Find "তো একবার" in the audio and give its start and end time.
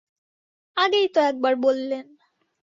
1.13-1.53